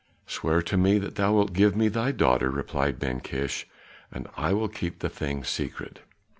[0.25, 3.67] "Swear to me that thou wilt give me thy daughter," replied Ben Kish,
[4.11, 5.99] "and I will keep the thing secret."